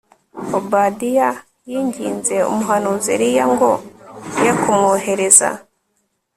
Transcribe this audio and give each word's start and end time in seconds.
Obadiya 0.57 1.29
yinginze 1.69 2.35
umuhanuzi 2.51 3.07
Eliya 3.15 3.45
ngo 3.53 3.71
ye 4.43 4.51
kumwohereza 4.61 5.49